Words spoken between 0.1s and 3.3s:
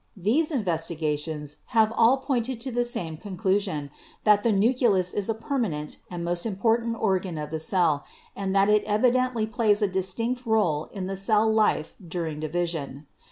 These investigations have all pointed to the same